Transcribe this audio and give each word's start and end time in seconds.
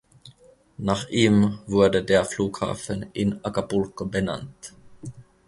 Nach 0.79 1.07
ihm 1.09 1.59
wurde 1.67 2.03
der 2.03 2.25
Flughafen 2.25 3.05
in 3.13 3.39
Acapulco 3.45 4.03
benannt. 4.07 4.73